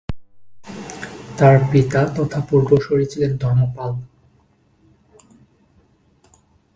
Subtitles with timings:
[1.37, 3.91] তার পিতা তথা পূর্বসূরি ছিলেন ধর্মপাল।